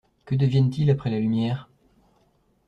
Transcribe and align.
Que 0.25 0.33
deviennent-ils 0.33 0.89
après 0.89 1.11
la 1.11 1.19
lumière? 1.19 1.69